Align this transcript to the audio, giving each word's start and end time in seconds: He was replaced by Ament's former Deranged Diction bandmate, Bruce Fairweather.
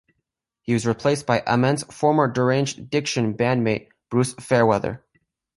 He 0.63 0.73
was 0.73 0.87
replaced 0.87 1.27
by 1.27 1.43
Ament's 1.45 1.83
former 1.93 2.27
Deranged 2.27 2.89
Diction 2.89 3.37
bandmate, 3.37 3.89
Bruce 4.09 4.33
Fairweather. 4.33 5.03